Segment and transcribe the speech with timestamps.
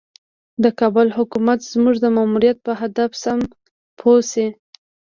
[0.63, 3.39] د کابل حکومت زموږ د ماموریت په هدف سم
[3.99, 4.47] پوه شي.